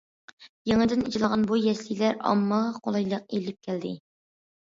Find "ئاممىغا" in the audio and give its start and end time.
2.31-2.73